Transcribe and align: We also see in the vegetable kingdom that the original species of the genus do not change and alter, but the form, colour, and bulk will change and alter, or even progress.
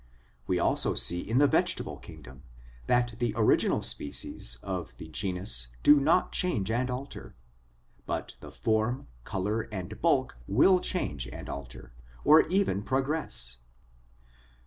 We 0.47 0.57
also 0.57 0.95
see 0.95 1.19
in 1.19 1.37
the 1.37 1.45
vegetable 1.47 1.97
kingdom 1.97 2.41
that 2.87 3.13
the 3.19 3.35
original 3.37 3.83
species 3.83 4.57
of 4.63 4.97
the 4.97 5.09
genus 5.09 5.67
do 5.83 5.99
not 5.99 6.31
change 6.31 6.71
and 6.71 6.89
alter, 6.89 7.35
but 8.07 8.33
the 8.39 8.49
form, 8.49 9.09
colour, 9.25 9.67
and 9.71 10.01
bulk 10.01 10.39
will 10.47 10.79
change 10.79 11.27
and 11.27 11.47
alter, 11.47 11.93
or 12.23 12.47
even 12.47 12.81
progress. 12.81 13.57